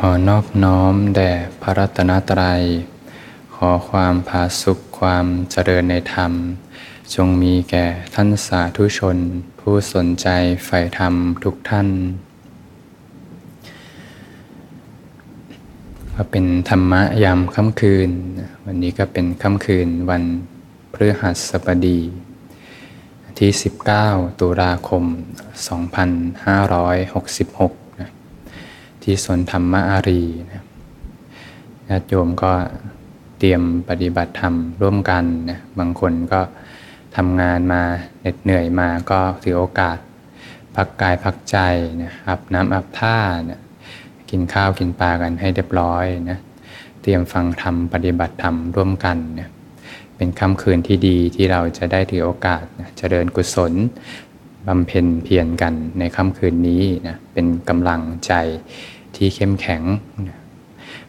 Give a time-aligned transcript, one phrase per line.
[0.00, 2.62] ขอนอบน้อมแด่พระรัตนตรัย
[3.54, 6.32] ขอความผาสุขความเจริญในธรรม
[7.14, 9.16] จงมีแก่ท่านสาธุชน
[9.60, 10.28] ผู้สนใจ
[10.64, 11.14] ใฝ่ธรรม
[11.44, 11.88] ทุกท่าน
[16.14, 18.10] ก็เป็นธรรมะยามค่ำคืน
[18.64, 20.22] วันนี้ก็เป็นค่ำคืนวัน
[20.92, 22.00] พฤหัสบดี
[23.38, 23.50] ที่
[23.96, 27.85] 19 ตุลาคม 2566นะ
[29.08, 30.62] ที่สวนธรรมอารีนะ
[31.88, 32.52] ญาติโยมก็
[33.38, 36.40] เตรียมปฏิบัติธรรมร่วมกันนะบางคนก็
[37.16, 37.82] ทำงานมา
[38.20, 39.98] เหน็ดเหนื่อยมาก็ถือโอกาส
[40.74, 41.56] พักกายพักใจ
[42.02, 43.16] นะอาบน้ำอาบท่า
[43.50, 43.60] นะ
[44.30, 46.38] กินข้าวกินปลากันให้เรียบร้อยนะ
[47.02, 49.48] เตรียมฟังธรรมปฏิบัติธรรมร่วมกันนะ
[50.16, 53.72] เป็นค่ำคืนที่ดีที่เราจะได้ถือโอกาสนะเจริญกุศล
[54.66, 58.32] บำเพ็ญเพียรกันในค่ำคืนนี้นะเป็นกำลังใจ
[59.16, 59.82] ที่เข้มแข็ง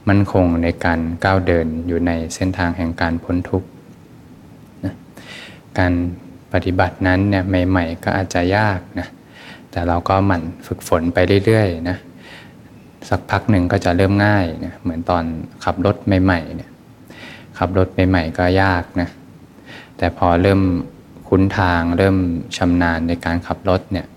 [0.08, 3.70] มั่นคงในการก้าวเดินอยู่ในเส้นทางแห่งการพ้นทุกข์
[4.86, 4.94] นะ
[5.80, 5.94] การ
[6.54, 9.08] ปฏิบัตินั้นเนี่ยใหม่ ๆ ก็อาจจะยากนะ
[9.72, 11.98] แต่เราก็หมั่นฝึกฝนไปเรื่อยๆนะ
[13.10, 15.24] สักพักหนึ่งก็จะเริ่มง่ายนะเหมือนตอน
[15.64, 16.72] ขับรถใหม่ๆเนี่ย
[17.58, 19.10] ขับรถใหม่ๆก็ยากนะ
[19.98, 20.62] แต่พอเริ่ม
[21.30, 22.18] คุ้นทางเริ่ม
[22.58, 24.08] ชำนาญในการขับรถเนี่ย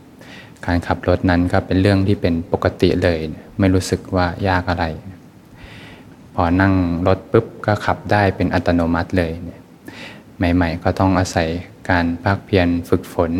[0.66, 3.18] การขับรถนั้นก็เป็นเรื่องที่เป็นปกติเลย
[3.58, 4.84] ไม่รู้สึกว่ายากอะไร
[6.34, 6.74] พอนั่ง
[7.06, 9.32] รถปุ๊บก็ขับได้เป็นอัตโนมัติเลย
[10.36, 11.48] ใหม่ ๆ ก็ต้องอาศัย
[11.90, 13.32] การภาคเพียรฝึกฝน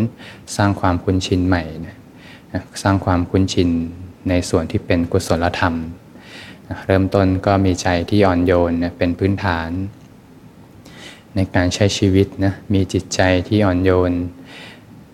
[0.57, 1.63] สร้างความคุ้นชินใหม่
[2.83, 3.69] สร้างความคุ้นชิน
[4.29, 5.75] ในส่วนที่เป็นกุศลธรรม
[6.87, 9.71] เริ่มต้นก็มีใจที่อ่อนโยนเป็นพื้นฐาน
[11.35, 14.13] ในการใช้ชีวิตนะมีจิตใจที่อ่อนโยน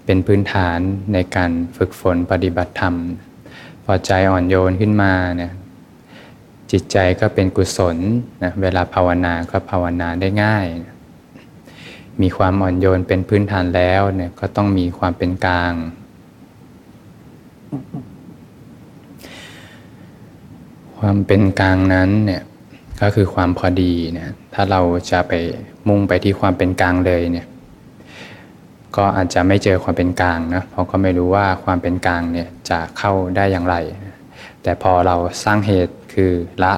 [0.07, 0.79] เป็นพื้นฐาน
[1.13, 2.95] ในการฝึกฝนปฏิบัติธรรม
[3.85, 5.53] พอใจอ่อนโยนขึ้นมาเนี่ย
[6.71, 7.97] จิตใจก็เป็นกุศล
[8.43, 10.67] นะเวลาภาวนาก็ภาวนาได้ง่าย
[12.23, 15.73] มีความอ่อนโยนเป็นพื้นฐานแล้วเนี่ยก็ต้องมีความเป็นกลาง
[20.99, 22.43] ความเป็นกลางนั้นเนี่ย
[23.01, 24.81] ก็คือความพอดีเนี่ยถ้าเรา
[25.11, 25.33] จะไป
[25.89, 27.47] มุ่งไปที่ความเป็นกลางเลยเนี่ย
[28.97, 33.77] ก็อาจจะไม่เจอความเป็นกลางนะเพราะก็ไม่รู้ว่าความเป็นกลางเนี่ยจะเข้าได้อย่างไร
[34.63, 36.33] แต่พอเราสร้างเหตุคือ
[36.65, 36.75] ละ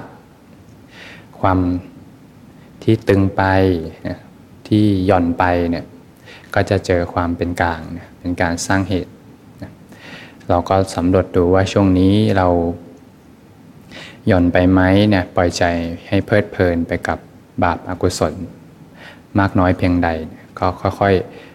[1.40, 1.58] ความ
[2.82, 3.42] ที่ตึงไป
[4.68, 5.84] ที่หย่อนไปเนี่ย
[6.54, 7.80] ก็จะเจอความเป็นกลาง
[8.20, 9.12] เป็นการสร้างเหตุ
[10.48, 12.48] เราก็สำรวจดูว่าช่วงนี้เรา
[14.26, 15.64] หย่อนไปไหมเนี่ยปล่อยใจ
[16.08, 17.18] ให้เพลิดเพลินไปกับ
[17.62, 18.34] บาปอากุศล
[19.38, 20.08] มากน้อยเพียงใด
[20.58, 20.66] ก็
[21.00, 21.47] ค่อยๆ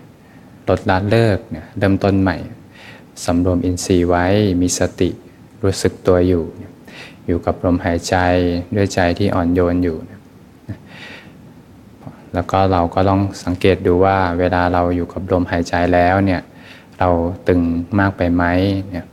[0.70, 2.38] ลดละเลิกเนี่ยเริ่มต้นใหม่
[3.26, 4.26] สำรวมอินทรีย์ไว้
[4.62, 5.10] มีสติ
[5.64, 6.44] รู้สึกตัวอยู่
[7.28, 8.16] อยู่กับลมหายใจ
[8.76, 9.98] ด้วยใจที่อ่อนโยนอยู่
[12.34, 16.42] แล้วก็เราก็ต้องสังเกตดูว่าเวลาเราอยู่กับลมหายใจแล้วเนี่ย
[17.00, 17.10] เรา
[17.48, 17.62] ตึง
[18.00, 18.44] มากไปไหม
[18.90, 19.06] เนี่ย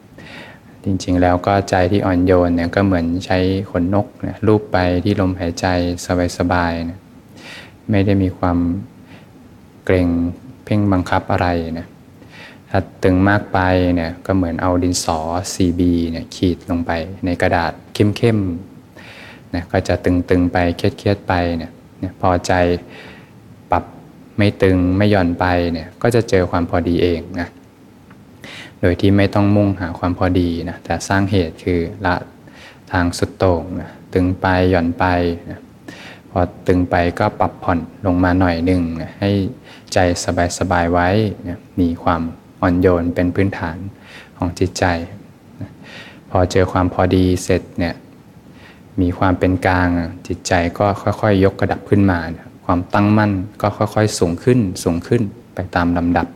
[0.85, 3.39] จริงๆแล้วก็ใจที่อ่อนโยนเนี่ยก็เหมือนใช้
[3.71, 5.67] ขนนกเนี่ยลูบไปที่ลมหายใจ
[6.39, 6.99] สบายๆนะ
[7.91, 8.59] ไม่ได้มีความ
[9.85, 10.09] เกรง
[10.71, 11.49] พ่งบังคับอะไร
[11.79, 11.87] นะ
[12.71, 13.59] ถ้าตึงมากไป
[13.95, 15.19] เนี่ยก็เหมือนเอาดินสอ
[15.53, 16.93] CB เนี่ยขีดลงไป
[17.25, 21.73] ในกระดาษเข้มๆนะก็จะตึงๆไปเครียดๆไปเนี่ย
[22.21, 22.53] พอใจ
[23.71, 23.85] ปรับ
[24.37, 27.49] ไม่ตึงไม่หย่อนไปเนี่ยก็จะเจอความพอดีเองนะ
[28.81, 32.15] โดยที่ไม่ต้องมุ่งหาความพอดีนะแต่สร้างเหตุคือละ
[32.93, 35.05] ทางสุดโต่งนะตึงไปหย่อนไป
[35.51, 35.61] นะ
[36.31, 38.83] พอตึงไปก็ปรับผ่อนลงมาหน่อยหนึ่ง
[39.21, 39.31] ให้
[39.93, 39.99] ใจ
[40.59, 41.09] สบายๆไว้
[41.81, 42.23] มีความ
[42.61, 43.77] อ่อนโยนเป็นพื้นฐาน
[44.37, 44.85] ของจิตใจ
[46.31, 47.95] พอเจอความพอดีเสร็จเนี่ย
[49.01, 49.89] มีความเป็นกลาง
[50.27, 52.19] จิตใจก็ค่อยๆยกกระดับขึ้นมา
[52.65, 53.33] ความตั้งมั่น
[53.63, 55.23] ก็ค่อยๆสูงขึ้นสูงขึ้น
[55.55, 56.27] ไปตามลำดับ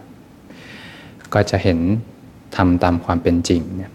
[1.34, 1.78] ก็จะเห็น
[2.56, 3.93] ทำตามความเป็นจริงเนี่ย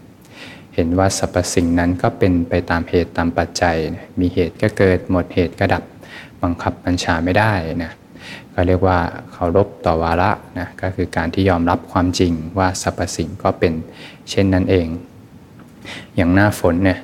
[0.74, 3.76] เห็นว่าสรรพสิ่งนั้นก็เป็นไปตามเหตุตามปัจจัย
[4.20, 5.82] มีเหตุก็เกิดหมดเหตุก็ดับ
[6.42, 7.52] บังคับบัญชาไม่ได้
[7.84, 7.92] นะ
[8.54, 8.98] ก็เรียกว่า
[9.32, 13.72] เคารพต่อวาระนะก็คือการที่ยอมรับความจริงว่าสรรพสิ่งก็เป็น
[14.30, 14.86] เช่นนั้นเอง
[16.16, 16.98] อย่างหน้าฝนเนี่ย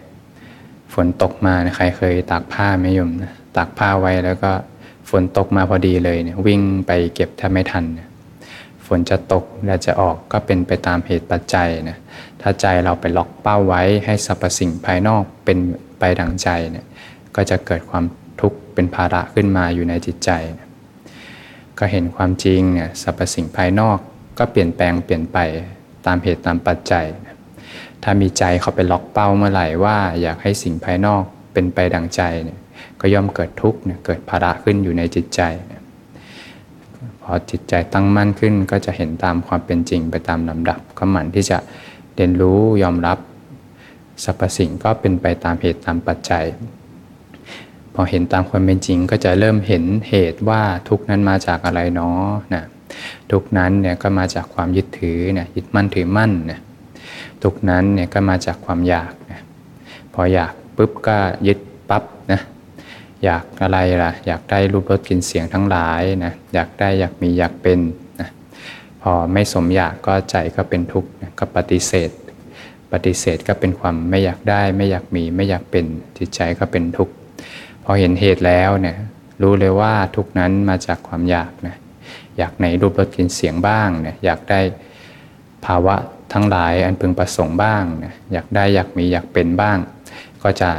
[0.94, 4.52] ฝนตกมาใครเคยตากผ้าไหมโยมนะตากผ้าไว้แล้วก็
[5.10, 8.08] ฝนตกมาพอดีเลยเนี่ยวิ่งไปเก็บแทบไม่ทันเนี่ย
[8.86, 11.98] ฝนจะตกและจะออกก็เป็นไปตามเหตุปัจจัยนะ
[12.40, 15.58] ถ้าใจเราไปล็อกเป้าไว้ให้สรรพสิ่งภายนอกเป็น
[15.98, 16.86] ไปดังใจเนี่ย
[17.36, 18.04] ก็จะเกิดความ
[18.40, 20.68] ทุกข์เป็นภาระขึ้นมาอยู่ในจิตใจนะ
[21.78, 23.98] ก็เห็นความจริงเนี่ยสรรพสิ่งภายนอก
[24.38, 25.38] ก็เปลี่ยนแปลงเปลี่ยนไป
[26.06, 27.36] ตามเหตุตามปัจจัยนะ
[28.02, 31.22] ถ้ามีใจเขาไปล็อกเป้าเมื่อไหร่ว่าอยากให้สิ่งภายนอก
[31.52, 32.58] เป็นไปดังใจเนี่ย
[33.00, 35.40] ก็ย่อมเกิดทุกข์เนี่ยเกิดภาระขึ้นอยู่ในจิตใจ
[35.70, 35.75] นี่ย
[37.28, 41.58] พอจิตใจตั้งมั่นขึ้นก็จะเห็นตามความเป็นจริงไปตามลำดับก็หมั่นที่จะ
[42.14, 43.18] เรียนรู้ยอมรับ
[44.24, 46.44] สรรพสิ่งก็เป็นไปตามเหตุตามปัจจัย
[47.94, 52.64] พอเห็นตามความเป็นจริงก็จะเริ่มเห็นเหตุว่าทุกนั้นมาจากอะไรเนาะนะ
[53.30, 56.60] ทุกนั้นเนี่ยก็มาจากความยึดถือเนี่ยยึดมั่นถือมั่นเนี่ย
[57.42, 59.40] ทุกนั้นเนี่ยก็มาจากความอยากนะ
[60.14, 61.58] พออยากปุ๊บก็ยึด
[61.90, 62.02] ปั๊บ
[62.32, 62.40] นะ
[63.24, 67.78] อยากอะไรล่ะ อยากได้รูปรสกลิ่นเสียงทั้งหลายนะอยากได้อยากมีอยากเป็น
[68.20, 68.28] นะ
[69.02, 72.10] พอไม่สมอยากก็ใจก็เป็นทุกข์ก็ปฏิเสธ
[72.92, 75.84] ปฏิเสธก็เป็นความไม่อยากได้ ไม่อยากมีไม่อยากเป็น
[76.18, 77.14] จิตใจก็เป็นทุกข์
[77.84, 78.96] พอเห็นเหตุแล้วเนี่ย
[79.42, 81.76] รู้เลยว่าทุกนั้นมาจากความอยากนะ
[82.38, 84.60] อยากในรูปรสกลิ่นเสียงบ้างเนี่ยอยากได้
[85.64, 85.96] ภาวะ
[86.32, 89.78] ทั้งหลายอันพึงประสงค์บ้างนี่ยอยากได้อยากมีอยากเป็นบ้าง
[90.42, 90.70] ก็จะ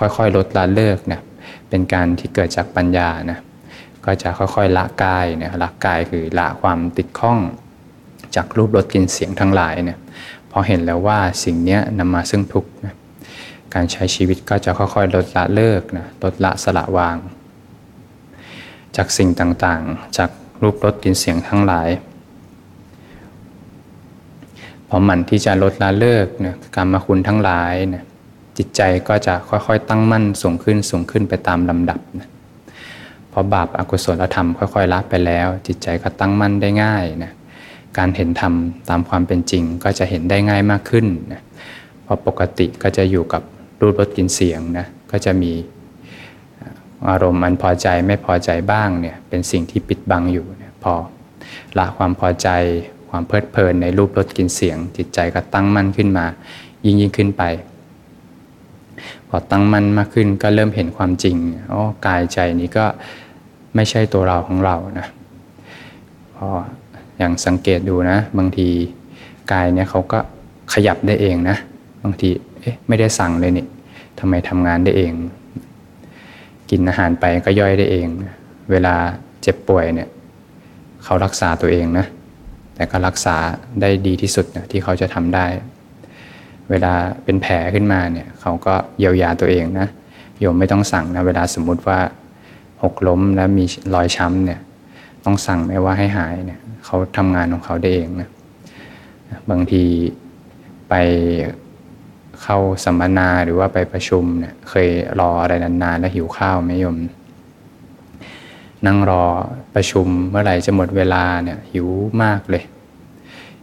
[0.00, 1.22] ค่อยๆ ลดละเลิกเนี่ย
[1.68, 3.38] เป็นการที่เกิดจากปัญญานะ
[4.04, 7.38] ก็จะค่อยๆ ละกายเนี่ยละกายคือละความติดข้อง
[8.34, 9.98] จากรูปรสกลิ่นเสียงทั้งหลายเนี่ย
[10.50, 12.94] พอเห็นแล้วว่าสิ่งนี้นำมาซึ่งทุกข์นะ
[13.74, 17.16] การใช้ชีวิตก็จะค่อยๆ ลดละเลิกนะลดละสละวาง
[18.96, 20.30] จากสิ่งต่างๆ จาก
[20.62, 21.88] รูปรสกลิ่นเสียงทั้งหลาย
[24.88, 28.04] พอหมั่นที่จะลดละเลิกนะกรรมคุณทั้งหลายนะ
[28.62, 32.28] จิตใจก็จะค่อยๆ ตั้งมั่นสูงขึ้นสูงขึ้นไปตามลำดับนะ
[33.32, 37.32] พอบาปอากุศลธรรมค่อยๆละไปแล้ว จิตใจก็ตั้งมั่นได้ง่ายนะ
[37.98, 38.54] การเห็นธรรม
[38.88, 41.42] ตามความเป็นจริงก็จะเห็นได้ง่ายมากขึ้นนะ
[42.02, 43.42] เพราะปกติก็จะอยู่กับ
[43.80, 45.52] รูปรสกลิ่นเสียงนะก็จะมี
[47.08, 50.94] อารมณ์อันพอใจไม่พอใจบ้างเนี่ยเป็นสิ่งที่ปิดบังอยู่นะพอ
[51.78, 52.48] ละความพอใจ
[53.10, 56.26] ความเพลิดเพลินในรูปรสกลิ่นเสียง จิตใจก็ตั้งมั่นขึ้นมา
[56.84, 57.42] ยิ่งยิ่งขึ้นไป
[59.32, 61.36] พอตั้งมั่นมากขึ้นก็เริ่มเห็นความจริง
[61.72, 62.84] อ๋อกายใจนี้ก็
[63.74, 65.06] ไม่ใช่ตัวเราของเรานะ
[66.36, 66.48] พอ
[67.18, 68.68] อย่างสังเกตดูนะ บางที
[69.52, 70.18] กายเนี่ยเขาก็
[70.72, 71.56] ขยับได้เองนะ
[72.02, 72.30] บางที
[72.60, 73.66] เอ๊ะไม่ได้สั่งเลยนี่
[74.18, 75.12] ทำไมทำงานได้เอง
[76.70, 78.06] กินอาหารไปก็ย่อยได้เอง
[78.70, 78.94] เวลา
[79.42, 80.08] เจ็บป่วยเนี่ย
[81.04, 82.06] เขารักษาตัวเองนะ
[82.74, 83.36] แต่ก็รักษา
[83.80, 85.46] ได้ดีที่สุดนะที่เขาจะทำได้
[86.70, 86.94] เวลา
[87.24, 89.88] เป็นแผลขึ้นมาเนี่ยเขาก็เยียวยาตัวเองนะ
[90.40, 91.98] โยมไม่ต้องสั่งนะเวลาสมมุติว่า
[92.82, 93.64] หกล้มแล้วมี
[93.94, 94.60] รอยช้ำเนี่ย
[95.24, 98.28] ต้องสั่งไหมว่าให้หายเนี่ยเขาทำงานของเขาได้เองนะ
[99.50, 99.84] บางที
[100.88, 100.94] ไป
[102.42, 104.88] เข้าสัมมนาหรือว่าไปประชุมเนี่ยเคย
[105.20, 106.96] รออะไรนานๆ แล้วหิวข้าวไหมโยม
[108.86, 109.24] นั่งรอ
[109.74, 111.88] ประชุมเมื่อไหร่จะหมดเวลาเนี่ยหิว
[112.22, 112.64] มากเลย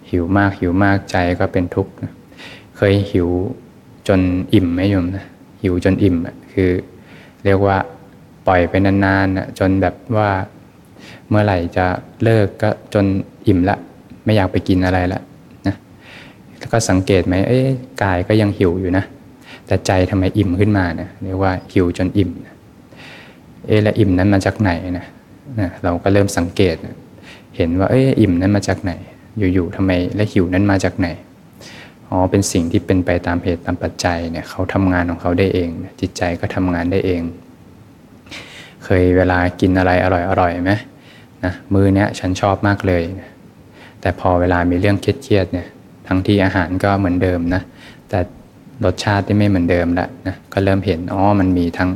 [0.10, 1.94] หิวมากหิวมากใจก็เป็นทุกข์
[2.78, 3.30] เคยหิว
[4.08, 4.22] จน
[4.54, 5.26] อิ่มไหมโยมนะ
[5.62, 6.16] หิวจนอิ่ม
[6.54, 6.70] คือ
[7.46, 7.78] เรียกว่า
[8.48, 10.30] ปล่อยไปนานๆจนแบบว่า
[11.30, 11.86] เมื่อไหร่จะ
[12.24, 13.06] เลิกก็จน
[13.48, 13.78] อิ่มละ
[14.26, 15.22] ไม่อยากไปกินอะไรละ
[15.68, 15.76] นะ
[16.58, 17.60] แล้วก็สังเกตไหมเอ้
[18.04, 19.04] กายก็ยังหิวอยู่นะ
[19.68, 22.56] แต่ใจทำไมอิ่มขึ้นมาเนะเรียกว่าหิวจนอิ่มนะ
[23.66, 25.06] เออแล้วอิ่มนั้นมาจากไหนนะ
[25.60, 26.76] นะเราก็เริ่มสังเกต
[27.56, 28.92] เห็นว่าเอออิ่มนั้นมาจากไหน
[29.54, 31.08] อยู่ๆทำไมและหิวนั้นมาจากไหน
[32.10, 35.70] อ๋อเป็นสิ่งที่เป็นไปตามเหตุตามปัจจัยเนี่ยเขาทำงานของเขาได้เอง
[36.02, 37.22] จิตใจก็ทำงานได้เอง
[38.84, 40.08] เคยเวลากินอะไรอ
[40.42, 40.72] ร่อยๆไหม
[41.46, 43.04] นะมือเนี้ยฉันชอบมากเลย
[44.02, 45.68] แต่พอเวลามีเรื่องเครียดๆเนี่ย
[46.08, 47.62] ทั้งที่อาหารก็เหมือนเดิมนะ
[48.10, 48.20] แต่
[48.86, 51.90] รสชาติที่ไม่เหมือนเดิมแล้วนะก็เริ่มเห็นอ๋อมันมีทั้ง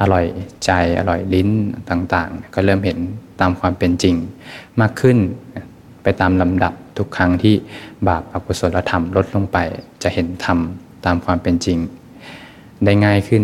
[0.00, 0.24] อร่อย
[0.64, 1.48] ใจอร่อยลิ้น
[1.90, 2.98] ต่างๆ ก็เริ่มเห็น
[3.40, 4.16] ตามความเป็นจริง
[4.80, 5.18] มากขึ้น
[6.02, 7.54] ไปตามลำดับ ทุกครั้งที่
[8.08, 9.58] บาปอกุศลธรรมลดลงไป
[10.02, 10.58] จะเห็นธรรม
[11.04, 11.78] ตามความเป็นจริง
[12.84, 13.42] ได้ง่ายขึ้น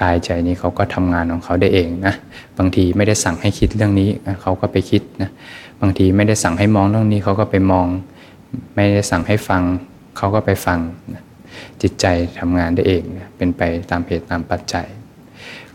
[0.00, 2.14] กายใจนี้เขาก็ทำงานของเขาได้เองนะ
[2.58, 4.08] บางทีไม่ได้สั่งให้คิดเรื่องนี้
[4.42, 5.30] เขาก็ไปคิดนะ
[5.80, 7.86] บางทีไม่ได้สั่งให้มองเรื่องนี้เขาก็ไปมอง
[8.74, 9.62] ไม่ได้สั่งให้ฟัง
[10.16, 10.78] เขาก็ไปฟัง
[11.82, 12.06] จิตใจ
[12.38, 13.02] ทำงานได้เอง
[13.36, 14.86] เป็นไปตามเหตุตามปัจจัย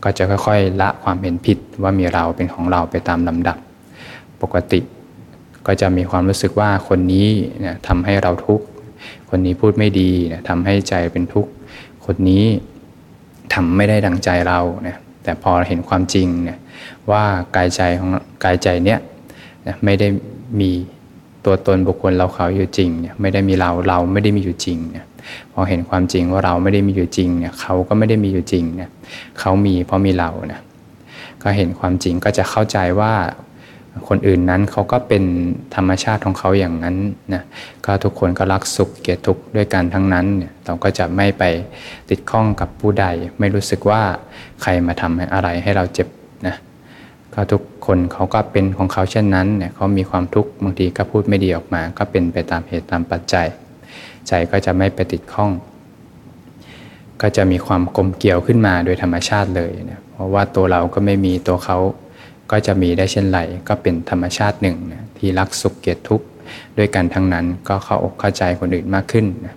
[0.04, 3.58] ก็จะค่อยๆละความเห็นผิดว่ามีเราเป็นของเราไปตามลำดับ
[4.42, 4.80] ปกติ
[5.68, 7.28] ก็จะมีความรู้สึกว่าคนนี้
[7.60, 8.66] เนี่ยทำให้เราทุกข์
[9.30, 11.52] คนนี้พูดไม่ดีเนี่ยทำให้ใจเป็นทุกข์
[12.06, 12.44] คนนี้
[13.54, 16.60] ทำไม่ได้ดังใจเราเนี่ยแต่พอเห็นความจริงเนี่ย
[17.12, 17.24] ว่า
[17.56, 18.10] กายใจของ
[18.44, 19.00] กายใจเนี้ย
[19.84, 20.08] ไม่ได้
[20.60, 20.72] มี
[21.46, 25.06] ตัวตนบุคคลเราเขาอยู่จริงเนี่ยไม่ได้มีเราเราไม่ได้มีอยู่จริงเนี่ย
[25.52, 28.90] พอเห็นความจริงว่าเราไม่ได้มีอยู่จริงเนี่ยเขาก็ไม่ได้มีอยู่จริงเนี่ย
[29.40, 30.62] เขามีเพราะมีเราเนะ
[31.42, 33.14] ก็เห็นความจริงก็จะเข้าใจว่า
[34.08, 35.24] คนอื่นนั้นเขาก็เป็น
[35.76, 36.98] ธรรมชาติของเขาอย่างนั้น
[37.34, 37.44] นะ
[37.86, 41.44] ก็ทุกคนก็รักสุขเกลียดทุกข์ด้วยกันทั้งนั้นเนี่ยเราก็จะไม่ไป
[42.10, 43.06] ติดข้องกับผู้ใด
[43.40, 44.02] ไม่รู้สึกว่า
[44.62, 46.08] ใครมาทำอะไรให้เราเจ็บ
[46.48, 46.56] นะ
[47.34, 53.48] ก็ทุกคนเขาก็เป็นของเขาเช่นนั้นเนี่ยเขามีความทุกข์บางทีก็พูดไม่ดีออกมา ก็เป็นไปตามเหตุตามปัจจัย
[54.28, 55.52] ใจก็จะไม่ไปติดข้อง
[57.22, 61.78] ก็จะมีความกลมเกี่ยวขึ้นมาโดยธรรมชาติเลยเนะเพราะว่าตัวเราก็ไม่มีตัวเขา
[62.52, 66.26] ก็จะมีได้เช่นไรก็เป็นธรรมชาติหนึ่งนะที่รักสุขเกียดทุกข์
[66.78, 69.56] ด้วยกันทั้งนั้นก็เข้าอกเข้าใจคนอื่นมากขึ้นนะ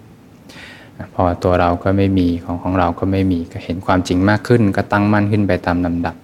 [1.15, 6.17] พอตัวเราก็ไม่มีของของเราก็ไม่มีก็เห็นความจริงมากขึ้น ก็ตั้งมั่นขึ้นไปตามลำดับ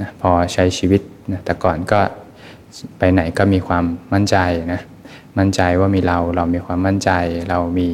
[0.00, 2.00] นะพอใช้ชีวิตนะแต่ก่อนก็
[2.98, 4.36] ไปไหนก็มีความมั่นใจ
[4.72, 4.80] นะ
[5.38, 7.10] มั่นใจว่ามีเราเรามีความมั่นใจ
[7.50, 7.88] เรามี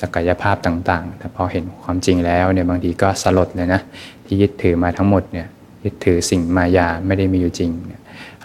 [0.00, 3.80] ศักยภาพต่างๆ แต่พอเห็นความจริงแล้วเนี่ยบางทีก็สลดเลยนะ
[4.24, 5.46] ที่ยึดถือมาทั้งหมดเนี่ย
[5.84, 7.70] ยึดถือสิ่งมายาไม่ได้มีอยู่จริง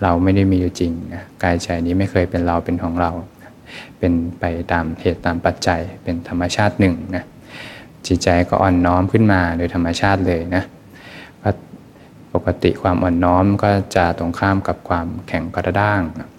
[0.01, 0.91] เราไม่ได้มีอยู่จริง
[1.43, 3.11] กายใจนี้ไม่เคยเป็นเราเป็นของเรา
[3.97, 7.23] เป็นไปตามเหตุตามปัจจัยเป็นธรรมชาติหนึ่งนะ
[8.07, 10.63] จิตใจก็อ่อนน้อมขึ้นมาโดยธรรมชาติเลยนะ
[12.33, 16.29] ปกติความอ่อนน้อมก็จะตรงข้ามกับความแข็งกระด้างนะ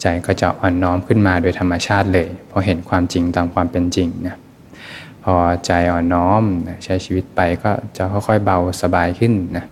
[0.00, 4.36] ใจก็จะอ่อนน้อมขึ้นมาโดยธรรมชาติเลยพอเห็นความจริงตามความเป็นจริงนะ
[5.24, 6.42] พอใจอ่อนน้อม
[6.84, 9.64] ใช้ชีวิตไปก็จะค่อยๆเบาสบายขึ้นนะ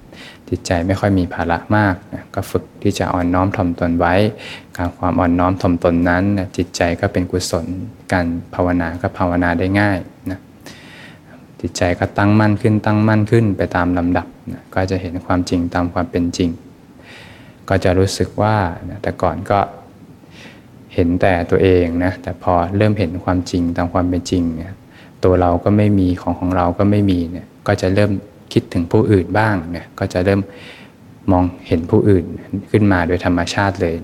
[0.49, 4.15] จิตใจไม่ค่อยมีภาระมากนะก็ฝึกที่จะอ่อนน้อมถ่อมตนไว้
[4.77, 7.67] การความอ่อนน้อมถ่อมตนนั้นนะจิตใจก็เป็นกุศล
[8.13, 9.99] การภาวนาก็ภาวนาได้ง่าย
[10.31, 10.39] นะ
[11.61, 16.51] จิตใจก็ตั้งมั่นขึ้นตั้งมั่นขึ้นไปตามลำดับนะก็จะเห็นความจริงตามความเป็นจริง
[17.69, 18.57] ก็จะรู้สึกว่า
[18.91, 19.61] นะแต่ก่อนก็
[20.95, 24.75] เห็นแต่ตัวเองนะแต่พอเริ่มเห็นความจริงตามความเป็นจริงเนี่ย
[25.25, 28.11] ตัวเราก็ไม่มีของของเราก็ไม่มีเนี่ยก็จะเริ่ม
[28.53, 30.41] คิดถึงผู้อื่นบ้างเนี่ยก็จะเริ่ม
[31.31, 32.25] มองเห็นผู้อื่น
[32.71, 33.95] ขึ้นมาโดยธรรมชาติเลย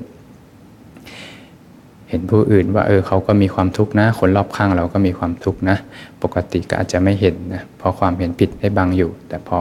[2.11, 5.77] เห็นผู้อื่นว่าเออเขาก็มีความทุกข์นะคนรอบข้างเราก็มีความทุกข์นะ
[6.23, 9.59] ปกติก็อาจจะไม่เห็นนะเพราะความเห็นผิดได้บังอยู่ แต่พอ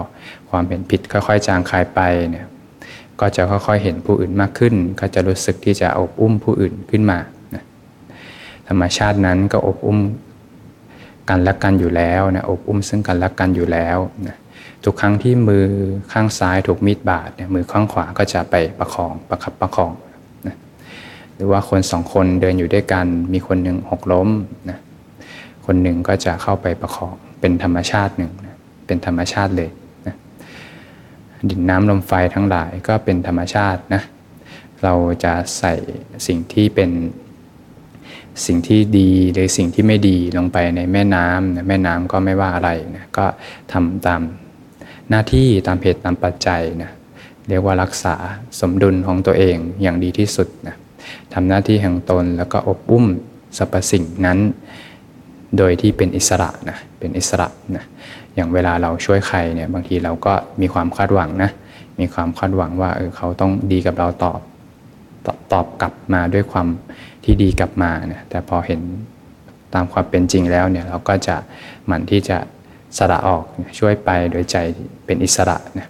[0.49, 1.99] ความเห็นผิดค่อยๆจางคายไป
[2.31, 2.47] เนี่ย
[3.19, 7.19] ก็จะค่อยๆเห็นผู้อื่นมากขึ้น ก็จะรู้สึกที่จะอบอุ้มผู้อื่นขึ้นมา
[7.55, 7.63] นะ
[8.67, 9.99] ธรรมชาตินั้นก็อบอุ้ม
[11.29, 14.37] กันและกันอยู่แล้วนะอบอุ้มซึ่งกันและกันอยู่แล้วนะ
[14.83, 15.65] ทุกครั้งที่มือ
[16.11, 19.91] ข้างซ้ายถูกมีดบาดเนี่ยมือข้างขวาก็จะไปประคองประคับประคอง
[20.47, 20.55] นะ
[21.35, 24.29] หรือว่าคนสองคนเดินอยู่ด้วยกัน มีคนหนึ่งหกล้ม
[24.69, 24.77] นะ
[25.65, 28.55] คนหนึ่งก็จะเข้าไปประคองเป็นธรรมชาติหนึ่งนะ
[28.87, 29.69] เป็นธรรมชาติเลย
[30.07, 30.15] นะ
[31.49, 34.01] ดินน้ำลมไฟทั้งหลายก็เป็นธรรมชาตินะ
[34.83, 34.93] เรา
[35.23, 35.73] จะใส่
[36.27, 36.91] สิ่งที่เป็น
[38.45, 43.25] สิ่งที่ดีหรือสิ่งที่ไม่ดีลงไปในแม่น้ำนะแม่น้ำก็ไม่ว่าอะไรนะก็
[43.71, 44.21] ทำตาม
[45.09, 46.91] หน้าที่ตามเหตุตามปัจจัยนะ
[47.49, 48.15] เรียกว่ารักษา
[48.59, 50.75] สมดุลของตัวเองอย่างดีที่สุดนะ
[51.33, 53.05] ทำหน้าที่แห่งตนแล้วก็อบอุ้ม
[53.57, 54.39] สรรพสิ่งนั้น
[55.57, 57.83] โดยที่เป็นอิสระนะเป็นอิสระนะ
[58.35, 61.51] อย่างเวลาเราช่วยใครเนี่ยบางทีเราก็มีความคาดหวังนะ
[61.99, 64.39] มีความคาดหวังว่าเออเขาต้องดีกับเราตอบ
[65.53, 66.67] ตอบกลับมาด้วยความ
[67.29, 68.81] ที่ดีกลับมาเนี่ยแต่พอเห็น
[69.73, 71.35] ตามความเป็นจริงแล้วเนี่ยเราก็จะ
[71.85, 72.37] หมั่นที่จะ
[72.97, 73.43] สละออก
[73.79, 74.57] ช่วยไปโดยใจ
[75.05, 75.87] เป็นอิสระนะ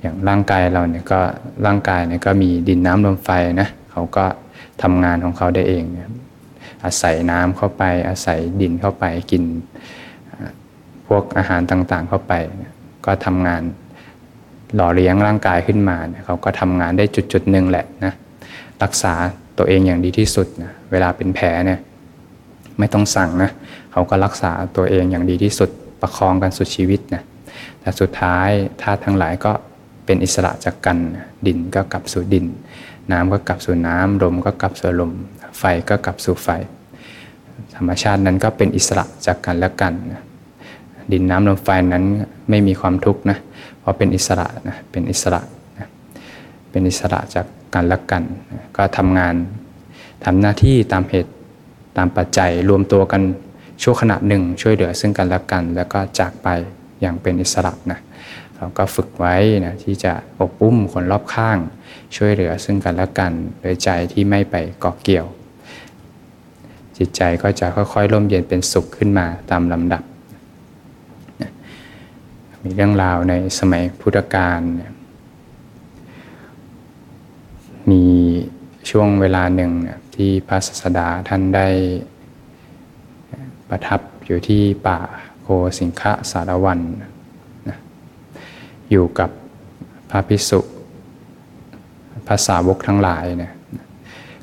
[0.00, 1.20] อย่างร่างกายเราเนี่ยก็
[1.66, 4.24] ร่างกายเนี่ยก็มีดินน้ำลมไฟนะเขาก็
[4.82, 6.10] ทำงานของเขาได้เองนะ
[6.84, 9.42] อาศัยน้ำเข้าไปอาศัยดินเข้าไปกิน
[11.06, 12.72] พวกอาหารต่างๆเข้าไปนะ
[13.06, 13.62] ก็ทำงาน
[14.74, 18.12] หล่อเลี้ยงร่างกายขึ้นมาเนเขาก็ทำงานได้จุดๆหนึ่งแหละนะ
[18.82, 19.14] รักษา
[19.58, 21.80] ตัวเองอย่างดีที่สุดนะเวลาเป็นแผลเนี่ย
[22.78, 23.50] ไม่ต้องสั่งนะ
[23.92, 27.22] เขาก็รักษาตัวเองอย่างดีที่สุดประคองกันสุดชีวิตนะ
[27.80, 28.48] แต่สุดท้าย
[28.82, 29.52] ธาตุทั้งหลายก็
[30.06, 30.98] เป็นอิสระจากกัน
[31.46, 32.46] ดินก็กลับสู่ดิน
[33.12, 35.12] น้ำก็กลับสู่น้ำลมก็กลับสู่ลม
[35.58, 36.48] ไฟก็กลับสู่ไฟ
[37.76, 40.22] ธรรมชาตินั้นก็เป็นอิสระจากกันและกันนะ
[41.12, 42.04] ดินน้ำลมไฟนั้น
[42.50, 43.38] ไม่มีความทุกข์นะ
[43.80, 45.40] เพราะเป็นอิสระนะเป็นอิสระ
[45.78, 45.86] นะ
[46.70, 48.22] เป็นอิสระจาก กันและกัน
[48.76, 49.34] ก็ทำงาน
[50.24, 51.32] ทำหน้าที่ตามเหตุ
[51.96, 53.22] ตามปัจจัยรวมตัวกัน
[53.82, 56.48] ชั่วขณะหนึ่ง ช่วยเหลือซึ่งกันและกัน แล้วก็จากไป
[57.00, 57.98] อย่างเป็นอิสระนะ
[58.56, 59.34] เราก็ฝึกไว้
[59.66, 61.58] นะที่จะอบอุ้มคนรอบข้าง
[62.16, 65.26] ช่วยเหลือซึ่งกันและกันโดยใจที่ไม่ไปเกาะเกี่ยว
[66.98, 70.02] จิตใจก็จะค่อยๆร่มเย็นเป็นสุขขึ้นมาตามลำดับ
[72.62, 74.92] มีเรื่องราวในสมัยพุทธกาลเนี่ย
[77.90, 78.02] มี
[78.90, 79.72] ช่วงเวลาหนึ่ง
[80.14, 81.68] ที่พระศาสดาท่านได้
[83.68, 84.98] ประทับอยู่ที่ป่า
[85.42, 86.80] โคสิงคะสารวัน
[87.68, 87.78] นะ
[88.90, 89.30] อยู่กับ
[90.10, 90.60] พระพิสุ
[92.26, 93.52] ภาษาวกทั้งหลายเนี่ย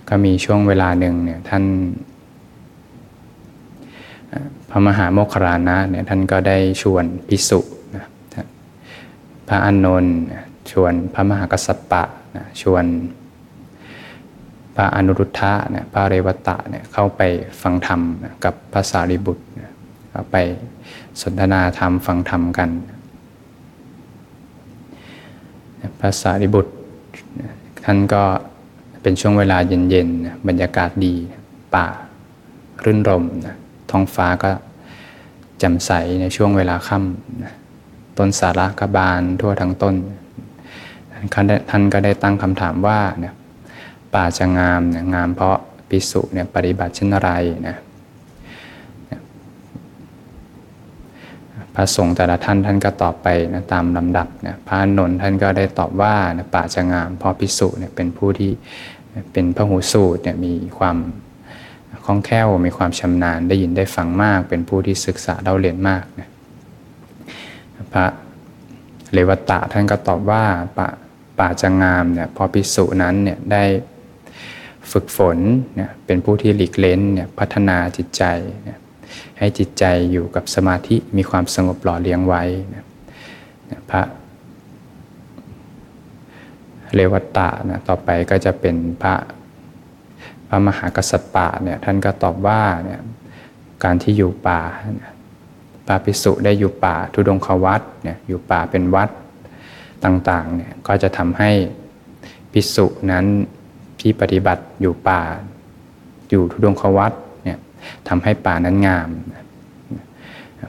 [0.10, 1.64] ก็มีช่วงเวลาหนึ่งเนี่ยท่าน
[4.70, 7.60] พระมหาโมคคารานะเนี่ยท่านก็ได้ชวนพิสุ
[7.96, 8.06] นะ
[9.48, 10.16] พระอานนท์
[10.72, 12.04] ชวนพระมหากัสสปะ
[12.36, 12.86] นะชวน
[14.75, 17.22] พระอนุรุทธะเนี่ยพระเรวตะเนี่ยเข้าไป
[17.62, 18.01] ฟังธรรม
[18.44, 19.44] กับพระสารีบุตร
[20.12, 20.38] เข้าไป
[21.22, 22.70] สนทนาธรรมฟังธรรมกัน
[26.00, 26.74] พระสารีบุตร
[27.84, 28.24] ท่านก็
[29.01, 31.15] เป็นช่วงเวลาเย็นๆ บรรยากาศดี
[31.75, 31.88] ป่า
[32.84, 33.24] รื่นรม
[33.92, 34.51] ท้องฟ้าก็
[35.60, 39.96] แจ่มใสในช่วงเวลาค่ำต้นสาระกบานทั่วทั้งต้น
[41.70, 43.34] ท่านก็ได้ตั้งคำถามว่าเนี่ย
[44.13, 45.58] ป่าจะงามเนี่ยงามเพราะ
[45.89, 47.32] ปิสุเนี่ยปฏิบัติเช่นไร
[47.67, 47.77] นะ
[51.75, 58.51] พระสงฆ์แต่ละท่านท่านก็ตอบไปนะตามลำดับนะพระนนท์ท่านก็ได้ตอบว่านะป่าจะงามเพราะพิสุเนี่ยเป็นผู้ที่
[59.34, 60.98] เป็นพระหูสูตรเนี่ยมีความ
[62.05, 66.29] คล่องแคล่วมีความชำนาญได้ยินได้ฟังมาก เป็นผู้ที่ศึกษาเล่าเรียนมากนะ
[67.93, 68.05] พระ
[69.13, 70.46] เลวตะท่านก็ตอบว่า
[70.77, 70.88] ป่า
[71.39, 73.63] ป่าจะงามเนี่ยพอพิสุนั้นเนี่ยได้
[74.92, 75.38] ฝึกฝน
[75.75, 78.24] เนี่ยเป็นผู้ที่หลีกเล้นเนี่ยพัฒนาจิตใจ
[78.63, 78.80] เนี่ย
[79.40, 82.86] ให้จิตใจอยู่กับสมาธิมีความสงบหล่อเลี้ยงไว้นะ
[83.92, 84.02] พระ
[86.96, 89.16] เลวตะนะต่อไปก็จะเป็นพระ
[90.48, 93.02] พระมหากัสสปะเนี่ยท่านก็ตอบว่าเนี่ย
[93.84, 94.62] การที่อยู่ป่า
[95.88, 99.10] พระภิกษุได้อยู่ป่าทุดงควัตเนี่ยอยู่ป่าเป็นวัด
[100.04, 101.52] ต่างๆเนี่ยก็จะทำให้
[102.52, 103.25] ภิกษุนั้น
[104.03, 105.22] ที่ปฏิบัติอยู่ป่า
[106.29, 107.60] อยู่ทุดงควัตเนี่ย
[108.07, 109.10] ทำให้ป่านั้นงาม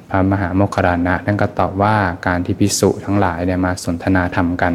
[0.08, 4.74] พระมหาโมคครานะท่านก็ตอบว่าการที่ภิกษุทั้งหลายเนี่ยมาสนทนาธรรมกัน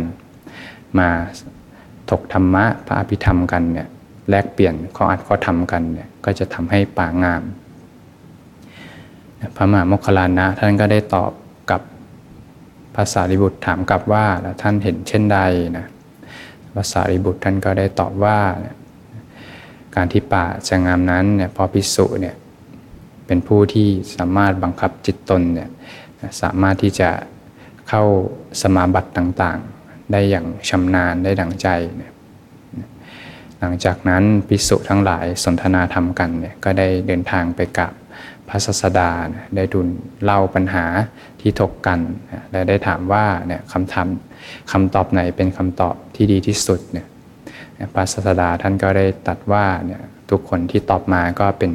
[0.99, 1.09] มา
[2.09, 3.87] ถกธรรมะพระอภิธรรมกันเนี่ย
[4.29, 7.43] แลกเปลี่ยนข้ออัดข้อธรรมกันเนี่ยก็จะทำให้ป่างาม
[9.55, 11.31] พระมหาโมคคลานะท่านก็ได้ตอบ
[11.71, 11.81] กับ
[12.95, 15.39] ภาษาริบุตรถามกลับว่าแล้วท่านเห็นเช่นใด
[15.77, 15.85] นะ
[16.79, 18.39] ภาษาริบุตรท่านก็ได้ตอบว่า
[19.95, 22.35] การที่ป่าจะงามนั้นเนี่ยพอพิสุเนี่ย
[23.27, 25.69] เป็นผู้ที่สามารถบังคับจิตตนเนี่ย
[26.41, 27.09] สามารถที่จะ
[27.89, 28.03] เข้า
[28.61, 32.13] สมาบัติต่างๆ ได้อย่างชำนาญได้ดังใจเนี่ย
[33.59, 37.91] หลังจากนั้นภิกษุทั้งหลายสนทนาธรรมกันเนี่ยก็ได้เดินทางไปกับ
[38.49, 39.11] พระศาสดา
[39.55, 39.87] ได้ดุล
[40.23, 40.85] เล่าปัญหา
[41.41, 41.99] ที่ถกกัน
[42.51, 44.07] และได้ถามว่าเนี่ยคำถาม
[44.71, 47.07] คำตอบไหนเป็นคำตอบที่ดีที่สุดเนี่ย
[47.93, 51.71] พระศาสดาท่านก็ได้ตัดว่าเนี่ยทุกคนที่ตอบมาก็เป็น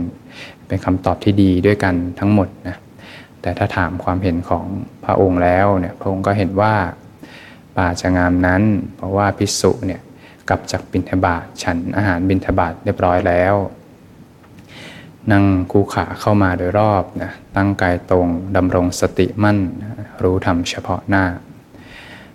[0.67, 2.77] เป็นคำตอบที่ดีด้วยกันทั้งหมดนะ
[3.43, 4.65] แต่ถ้าถามความเห็นของ
[5.05, 6.75] พระองค์แล้วเนี่ยพระองค์ก็เห็นว่า
[7.77, 8.63] ป่าจะงามนั้น
[8.97, 10.01] เพราะว่าพิสุเนี่ย
[10.49, 13.55] กลับจากบิณฑบาตฉันอาหารบิณฑบาตเรียบร้อยแล้ว
[15.33, 19.59] นั่งคูขาเข้ามาโดยรอบนะตั้งกายตรงดำรงสติมั่น
[20.23, 21.25] รู้ธรรมเฉพาะหน้า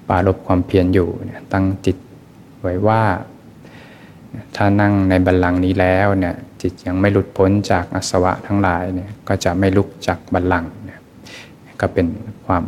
[0.08, 1.10] ปาลบความเพียรอยู่
[1.54, 1.98] ตั้งจิต
[2.62, 3.04] ไว้ว่า
[4.56, 11.00] ถ้านั่งในบัลลังก์นี้แล้วเนี่ยจิตยังไม่หลุดพ้นจากอสวะทั้งหลายเนี่ยก็จะไม่ลุกจากบัลลังก์นี่ย
[11.82, 12.08] ก็เป็น
[12.46, 12.64] ความ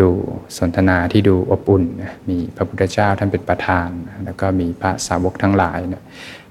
[0.00, 0.08] ดู
[0.58, 1.84] สนทนาที่ดูอบอุ่น
[2.28, 3.88] มีพระพุทธเจ้าท่านเป็นประธาน
[4.24, 6.02] แล้วก็มีพระสาวกทั้งหลายเนี่ย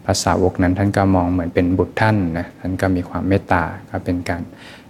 [0.09, 4.41] พระสาวกนั้นท่านก็มองเหมือนเป็นบุตรท่านนะท่านก็มีความเมตตาก็เป็นการ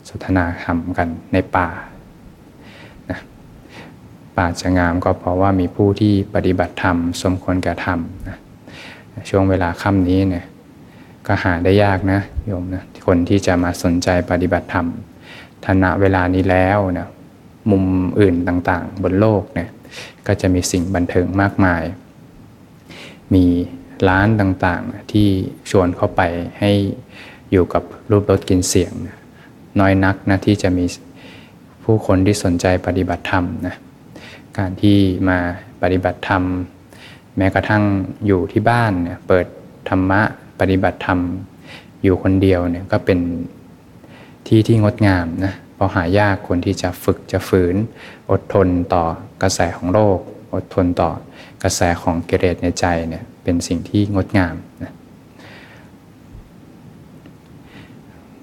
[0.08, 1.68] สนทนาธรรมกันในป่า
[3.10, 3.20] นะ
[4.38, 8.38] ป่าจะงามก็เพราะว่ามีผู้ที่ปฏิบัติธรรม สมควรแก่ธรรมนะ
[9.30, 10.46] ช่วงเวลาค่ำนี้เนี่ย
[11.28, 14.88] ก็หาได้ยากนะโยมนะคนที่จะมาสนใจปฏิบัติธรรม
[15.66, 17.08] ทณะเวลานี้แล้วนะ
[17.72, 17.84] มุม
[18.20, 19.70] อื่นต่างๆ บนโลกเนี่ย
[20.28, 21.84] ก็จะมีสิ่งบันเทิงมากมาย
[23.34, 23.46] มี
[24.10, 25.28] ร้านต่างๆ ที่
[25.70, 26.22] ชวนเข้าไป
[26.60, 26.72] ให้
[27.52, 28.94] อยู่กับรูปรสกลิ่นเสียง
[29.80, 30.86] น้อยนักนะที่จะมี
[31.84, 33.76] ผู้คนที่สนใจปฏิบัติธรรมนะ
[34.58, 34.98] การที่
[35.30, 35.38] มา
[35.82, 36.44] ปฏิบัติธรรม
[37.38, 37.84] แม้กระทั่ง
[38.28, 39.46] อยู่ที่บ้านเนี่ยเปิด
[39.90, 40.22] ธรรมะ
[40.60, 41.20] ปฏิบัติธรรม
[42.04, 43.20] อยู่คนเดียวเนี่ยก็เป็น
[44.48, 47.76] ที่ที่งดงามนะเพราะหายากคนที่จะฝึกจะฝืน
[48.32, 49.04] อดทนต่อ
[49.42, 50.20] กระแสของโลก
[50.54, 51.10] อดทนต่อ
[51.64, 54.94] กระแสของกิเลสในใจเนี่ย เป็นสิ่งที่งดงามนะ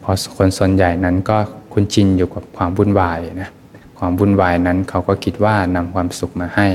[0.02, 1.36] พอคนส่วนใหญ่นั้นก็
[1.72, 3.50] คุ้นชินอยู่กับความวุ่นวายนะ
[3.98, 6.66] ความวุ่นวายนั้นเขาก็คิดว่านำความสุขมาให้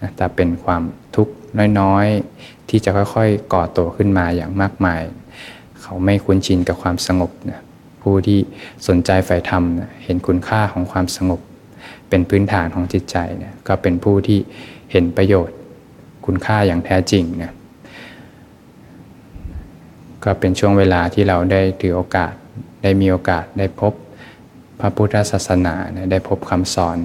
[0.00, 0.82] นะแต่เป็นความ
[1.14, 1.32] ทุกข์
[1.80, 5.02] น้อยๆ ที่จะค่อยๆ ก่อตัวขึ้นมาอย่างมากมาย
[5.82, 7.60] เขาไม่คุ้นชินกับความสงบนะ
[8.02, 8.38] ผู้ที่
[8.88, 9.62] สนใจใฝ่ธรรม
[10.04, 11.40] เห็นคุณค่าของความสงบ
[12.08, 14.38] เป็นพื้นฐานของจิตใจเนี่ยก็เป็นผู้ที่
[14.92, 15.56] เห็นประโยชน์
[16.26, 17.52] คุณค่าอย่างแท้จริงนี่ย
[20.24, 22.34] ก็เป็นช่วงเวลาที่เราได้ถือโอกาส
[22.82, 23.92] ได้มีโอกาสได้พบ
[24.80, 25.74] พระพุทธศาสนา
[26.12, 26.98] ได้พบคำสอน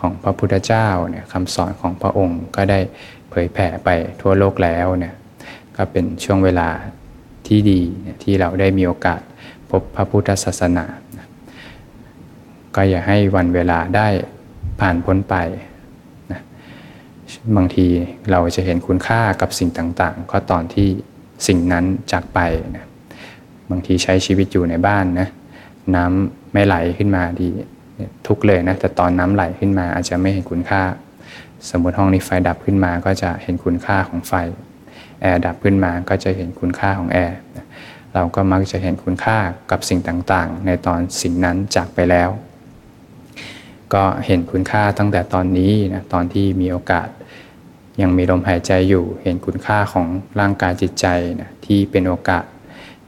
[0.00, 2.80] ของพระพุทธเจ้าเนี่ยคำสอนของพระองค์ก็ได้
[3.30, 3.88] เผยแผ่ไป
[4.20, 5.14] ทั่วโลกแล้วเนี่ย
[5.76, 6.68] ก็เป็นช่วงเวลา
[7.46, 7.80] ที่ดี
[8.22, 9.20] ที่เราได้มีโอกาส
[9.70, 10.86] พบพระพุทธศาสนา
[12.74, 14.08] ก็อย่าให้วันเวลาได้
[14.80, 15.34] ผ่านพ้นไป
[16.32, 16.40] นะ
[17.56, 17.86] บางที
[18.30, 20.88] เราจะเห็นคุณค่ากับสิ่งต่างๆ ก็ตอนที่
[21.46, 22.40] สิ่งนั้นจากไป
[22.76, 22.86] นะ
[23.70, 25.28] บางทีใช้ชีวิตอยู่ในบ้านนะ
[25.96, 27.48] น้ำไม่ไหลขึ้นมานี่
[28.26, 30.82] ทุกข์เลยนะแต่ตอนน้ำไหลขึ้นมาอาจจะไม่เห็นคุณค่า
[31.70, 34.32] สมมติห้องนี้ไฟดับขึ้นมาก็จะเห็นคุณค่าของไฟ
[35.20, 37.38] แอร์ดับขึ้นมาก็จะเห็นคุณค่าของแอร์
[38.14, 39.38] เราก็มักจะเห็นคุณค่า
[39.70, 42.30] กับสิ่งต่างๆ ในตอนสิ่งนั้นจากไปแล้ว
[43.94, 47.08] ก็เห็นคุณค่าตั้งแต่ตอนนี้นะตอนที่มีโอกาส
[48.00, 50.06] ยังมีลมหายใจอยู่เห็นคุณค่าของ
[50.40, 51.06] ร่างกายจิตใจ
[51.40, 52.44] นะที่เป็นโอกาส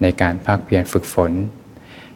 [0.03, 1.33] ในการภาคเพียรฝึกฝน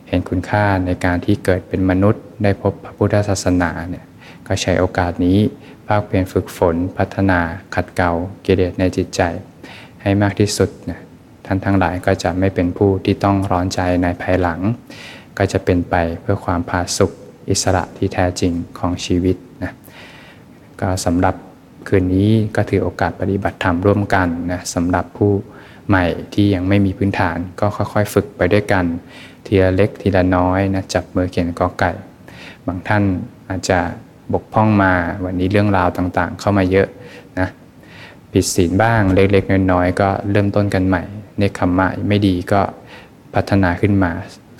[0.08, 4.04] เห็นคุณค่าในการที่เกิดเป็นมนุษย์ได้พบพระพุทธศาสนาเนี่ย
[4.46, 5.38] ก็ใช้โอกาสนี้
[5.88, 7.40] ภาคเพียรฝึกฝน พัฒนา
[7.74, 8.12] ขัดเกลา
[8.46, 9.20] กิเลสในจิตใจ
[10.02, 11.00] ให้มากที่สุดนะ
[11.46, 14.60] ท่านทั้งหลายก็จะไม่เป็นผู้ที่ต้องร้อนใจในภายหลัง
[15.38, 17.12] ก็จะเป็นไปเพื่อความผาสุก
[17.50, 19.72] อิสระที่แท้จริงของชีวิตนะ
[20.80, 21.34] ก็สำหรับ
[21.88, 25.32] คืนนี้ก็ถือโอกาสปฏิบัติธรรมร่วมกันนะสำหรับผู้
[25.88, 28.84] ใหม่ที่ยังไม่มีพื้นฐานก็ค่อยๆ ฝึกไปด้วยกัน
[29.46, 31.90] ทีละเล็กทีละน้อยนะจับมือเขียนกอไก่
[32.66, 33.02] บางท่าน
[33.48, 33.78] อาจจะ
[34.32, 34.92] บกพร่องมา
[35.24, 36.88] วันนี้เรื่องราวต่างๆ เข้ามาเยอะ
[37.38, 37.48] นะ
[38.32, 41.02] ผิดศีลบ้างเล็กๆน้อยๆก็เริ่มต้นกันใหม่
[41.38, 42.60] ในคำหมะไม่ดีก็
[43.34, 44.10] พัฒนาขึ้นมา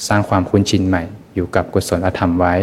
[0.08, 1.02] สร้างความคุ้นชินใหม่
[1.34, 2.54] อยู่กับกุศลธรรมไว้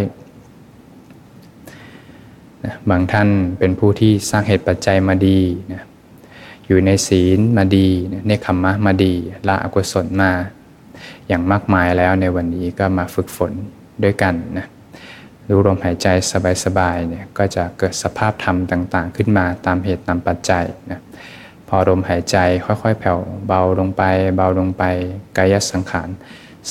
[2.89, 5.39] บางท่านเป็นผู้ที่สร้างเหตุปัจจัยมาดี
[5.73, 5.83] นะ
[6.67, 7.87] อยู่ในศีลมาดี
[8.27, 9.13] ในคำมะมาดี
[9.47, 10.31] ละอกุศลมา
[11.27, 13.51] อย่างมากมายแล้วในวันนี้ก็มาฝึกฝน
[14.03, 14.67] ด้วยกันนะ
[15.49, 16.07] รู้ลมหายใจ
[16.63, 20.99] สบายๆเนี่ยก็จะเกิดสภาพธรรมต่าง ๆ ขึ้นมาตามเหตุตามปัจจัยนะ
[21.67, 24.03] พอลมหายใจค่อยๆ แผ่วเบาลงไป
[24.35, 24.83] เบาลงไป
[25.37, 26.09] กายสังขาร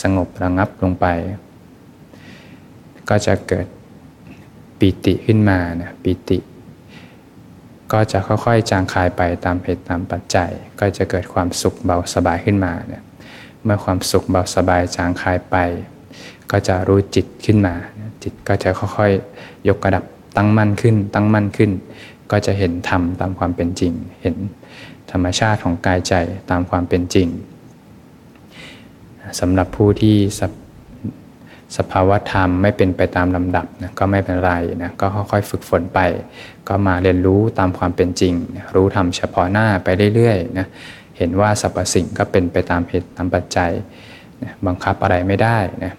[0.02, 1.06] สงบระงับลงไป
[3.08, 3.66] ก็จะเกิด
[4.78, 6.38] ปิติขึ้นมานะปิติ
[7.92, 13.04] ก็จะค่อยๆ จางคายไปตามเหตุตามปัจจัย ก็จะเกิดความสุขเบาสบายขึ้นมาเนี่ย
[13.64, 15.56] เมื่อความสุขเบาสบายจางคายไป
[16.50, 17.74] ก็จะรู้จิตขึ้นมา
[18.22, 20.04] จิตก็จะค่อยๆ ยกระดับ
[20.36, 21.70] ตั้งมั่นขึ้น ตั้งมั่นขึ้น
[22.30, 24.36] ก็จะเห็นธรรมตามความเป็นจริง เห็น
[25.10, 26.14] ธรรมชาติของกายใจ
[26.50, 27.28] ตามความเป็นจริง
[29.40, 30.16] สำหรับผู้ที่
[31.76, 34.52] สภาวะธรรมไม่เป็นไปตามลำดับนะก็ไม่เป็นไร
[34.82, 36.00] นะก็ค่อยๆฝึกฝนไป
[36.68, 38.34] ก็มาเรียนรู้ตามความเป็นจริง
[38.74, 40.66] รู้ทำเฉพาะหน้าไปเรื่อยๆนะ
[41.18, 43.70] เห็นว่าสรรพสิ่งก็เป็นไปตามเหตุตามปัจจัย
[44.42, 45.92] นะบังคับอะไรไม่ได้นะ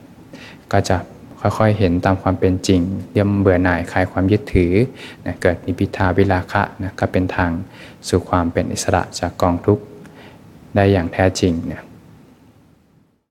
[0.71, 0.97] ก็จะ
[1.41, 2.82] ค่อยๆเห็นตามความเป็นจริง
[3.17, 4.73] ย่อมเบื่อหน่ายคลายความยึดถือ
[5.25, 7.51] นะเกิดนิพิทาวิลาคะนะก็เป็นทาง
[8.08, 9.84] สู่ความเป็นอิสระจากกองทุกข์
[10.75, 11.84] ได้อย่างแท้จริงนะ